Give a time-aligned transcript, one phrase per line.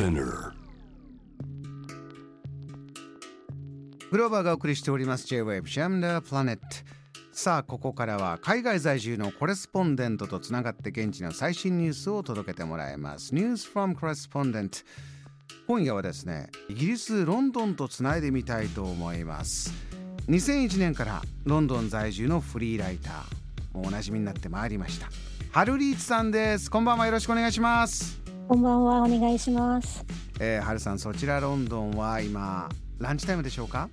[0.00, 0.52] Spinner.
[4.10, 5.26] グローバーがお送りしております。
[5.26, 6.58] J-Wave Jam the Planet
[7.32, 13.34] さあここからは海外在住のコレスポンデントとつながって現地の最新ニュースを届けてもらいます。
[13.34, 14.86] News from Correspondent
[15.66, 19.70] 今夜はですねイギリスロンドンとつないでみたいと思います。
[20.30, 23.14] 2001年からロンドン在住のフリーライター。
[23.74, 25.08] もうおなじみになってまいりました。
[25.52, 26.70] ハルリーチさんです。
[26.70, 27.04] こんばんは。
[27.04, 28.29] よろしくお願いします。
[28.50, 30.04] こんばんはお願いします。
[30.40, 32.68] えー、ハルさんそちらロンドンは今
[32.98, 33.88] ランチタイムでしょうか？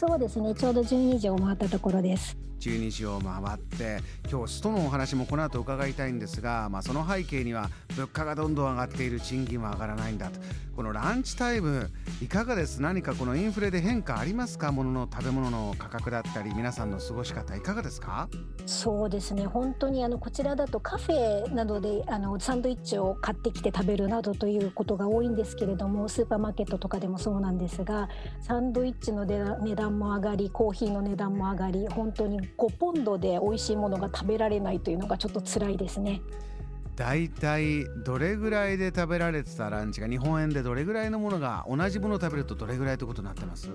[0.00, 3.98] そうですねちょうど12時を回ったところです12時を回って
[4.30, 10.40] 今日ストのお話もこの後伺いたいんですが、まあ、その背景には物価がどんどん上がっている賃金は上がらないんだと。
[10.76, 11.90] このランチタイム
[12.22, 12.80] いかがです？
[12.80, 14.70] 何かこのインフレで変化ありますか？
[14.70, 18.28] 物の食べ物の価格だったり皆さんの過ごし方いかがですか？
[18.64, 19.46] そうですね。
[19.46, 28.08] 本当にあのこちらだとカフェなどであのサンドイッチを買ってきて食べるなどということが多いんですけれどもスーパーマーケットとかでもそうなんですが
[28.40, 36.22] サンドイッチの値段も上がりコーヒーの値段も上がり本当に5ポンドで美味しいものが食べられないというのがちょっと辛いですね。
[36.96, 43.70] だいたいどれぐらいで食べられてたランチが日本円でどれぐらいのものが同じものを食べるとどれぐらいということになってます？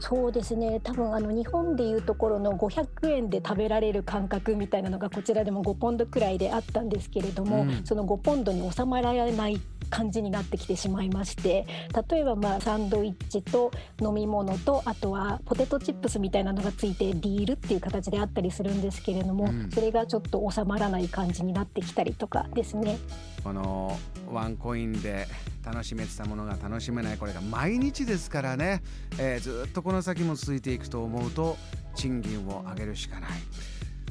[0.00, 0.80] そうですね。
[0.82, 11.66] 多分あの日本でいうところの500円で食べられる感覚みたいなのがこちらでも5ポンドくらいであったんですけれども、うん、その5ポンドに収まらない感じになってきてしまいまして
[12.10, 22.98] 例えばまあサンドイッチと飲み物とあとはポテトチップスみたいなのがついてディールっていう形であったりするんですけれども、うん、それがちょっと収まらない感じになってきたりとかですね。
[23.44, 23.96] この
[24.28, 25.28] ワンコインで
[25.66, 28.82] 楽しめてたものが楽しめないこれが毎日ですからね、
[29.18, 31.56] えー、ずっとこの先も続いていくと思うと
[31.96, 33.30] 賃金を上げるしかない。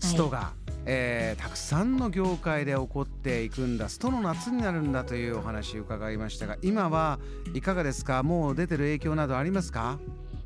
[0.00, 3.88] ストが、はい、えー、たくさんの業界で起こっていくんだ。
[3.88, 7.18] ストの夏になるんだというお話伺いましたが今は
[7.54, 8.22] いかがですか？
[8.22, 9.98] もう出てる影響などありますか？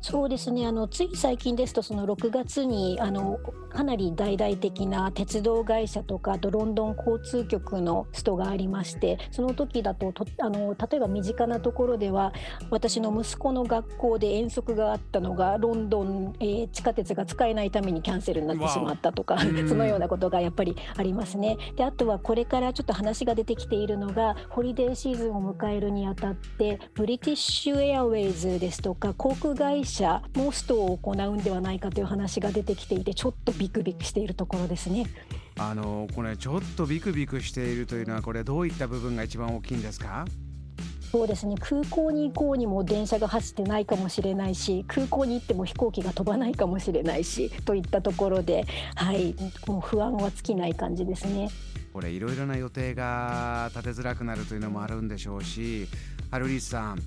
[0.00, 0.66] そうですね。
[0.66, 12.32] あのつい最近ですとその6月にあのかなり大々的な鉄道会社とかあとロンドン交通局のストがありましてその時だととあの例えば身近なところでは
[12.70, 21.56] 私の息子の学校で遠足があったのがロンドン、えー、地下鉄が使えないためにキャンセルになってしまったとか そのようなことがやっぱりありますね。
[21.76, 35.06] であとはこれからちょっと話が出てきているのがホリデーシーズンを迎えるにあたってブリティッシュエアウェイズですとか航空会社社もストを行うんではないかという話が出てきていてちょっとビクビクしているところですね。
[35.58, 40.24] あのこれちょっとビクビクしているというのはこれどういった部分が一番大きいんですか？
[41.10, 49.34] そうですね空港に行こうにも電車が走ってないかもしれないし空港に行っても飛行機が飛ばないかもしれないしといったところで、はい、
[49.66, 51.48] もう不安は尽きない感じですね。
[51.94, 55.88] これいろいろな予定が立てづらくなるというのもあるんでしょうし
[56.30, 56.98] ハルリスさん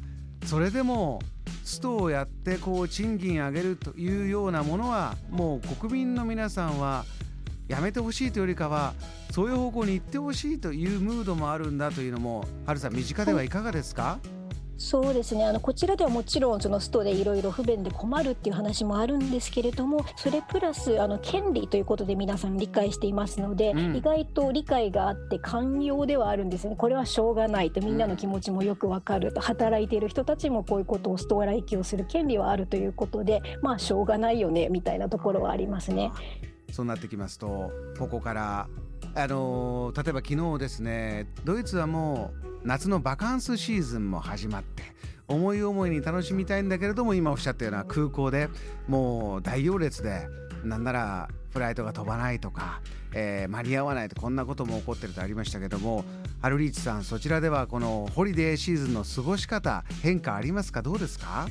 [0.46, 1.20] それでも
[1.64, 7.06] ストをやってこう賃金上げるというようなものはもう国民の皆さんは
[7.68, 8.94] やめてほしいというよりかは
[9.32, 14.41] そういう方向に行ってほしいというムードもあるんだというのも春さん身近ではいかがですか、はい
[14.82, 15.46] そうですね。
[15.46, 26.76] あのこちらではもちろんそのストでいろいろ不便で困るっていう話もあるんですけれどもそれプラスあの権利ということで皆さん理解していますので、うん、意外と理解があって寛容ではあるんですよね。
[26.78, 36.12] これはしょうがないとみんなの気持ちもよくわかると、働いている人たちもこういうことをストア来をする権利はあるということでまあしょうがないよねみたいなところはありますね。
[36.72, 38.68] そうなってきますとここから
[39.14, 42.34] あの例えば昨日ですねドイツはも
[42.64, 44.84] う夏のバカンスシーズンも始まって
[45.28, 48.50] 思い思いに楽しみたいんだけれども今おっしゃったような空港で
[48.88, 50.28] もう大行列で
[50.64, 52.82] なんならフライトが飛ばないとか、
[53.14, 56.06] えー、間に合わないとこんなことも起こってるとありましたけども
[56.42, 60.82] ハルリーチさんそちらではこのホリデーシーズンの過ごし方変化ありますか？
[60.82, 61.48] どうですか？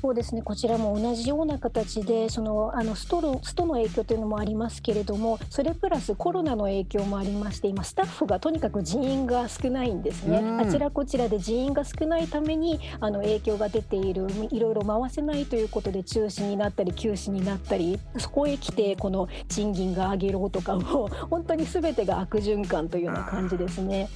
[0.00, 0.42] そうですね。
[0.42, 24.08] こちらも同じような形でそのあのストロストの影響というのもありますけれどもそれプラスコロナの影響もありまして今スタッフがとにかく人員が少ないんですね、あちらこちらで人員が少ないためにあの影響が出ているいろいろ回せないということで中止になったり休止になったりそこへ来てこの賃金が上げろとかも本当に全てが悪循環というような感じですね。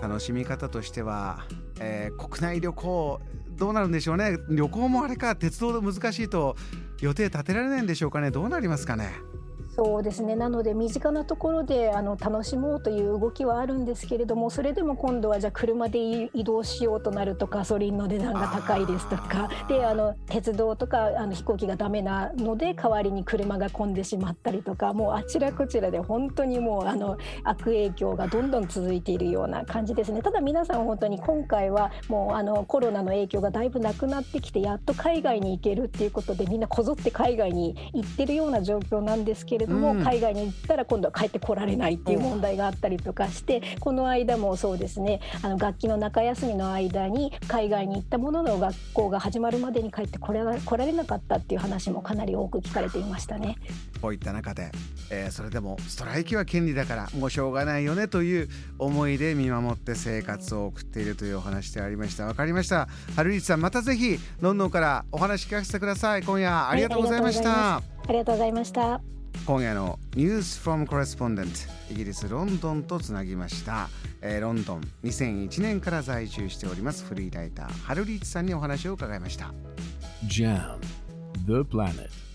[0.00, 1.40] 楽しみ方としては、
[1.78, 3.20] えー、国内旅行
[3.60, 4.38] どうなるんでしょうね。
[4.48, 6.56] 旅行もあれか鉄道で難しいと
[7.00, 8.30] 予定立てられないんでしょうかね。
[8.30, 9.12] どうなりますかね。
[9.72, 10.34] そうですね。
[10.34, 30.20] なので身近なところであの楽しもうという動きはあるんですけれどもそれでも今度はじゃあ車で移動しようとなるとガソリンの値段が高いですとかであの鉄道とかあの飛行機がダメなので代わりに車が混んでしまったりとかもうあちらこちらで本当にもうあの悪影響がどんどん続いているような感じですね。
[30.20, 53.56] ただ皆さん本当に今回はもうあのコロナの影響がだいぶなくなってきてやっと海外に行けるっていうことでみんなこぞって海外に行ってるような状況なんですけれども、うん、海外に行ったら今度は帰ってこられないっていう問題があったりとかしてこの間もそうですねあの楽器の中休みの間に海外に行ったものの学校が始まるまでに帰ってこれ来られなかったっていう話もかなり多く聞かれていましたね。
[54.00, 54.70] こういった中で、
[55.10, 58.48] えー、それでもストライキは権利だからもうしょうがないよねという
[58.78, 62.26] 思いで見守って生活を送っているというお話でありました。
[62.26, 62.88] 分かりました。
[63.16, 66.22] 春市さんまたぜひロンドンからお話聞かせてください。
[66.22, 71.52] 今夜ありがとうございました、ありがとうございました今夜のニュースフォームコレスポンデント
[71.90, 73.88] イギリスロンドンとつなぎました、
[74.20, 79.52] えー、ロンドン2001年から在住しておりますフリーライターハルリーチさんにお話を伺いました。
[80.26, 80.78] JAM
[81.46, 82.29] The Planet.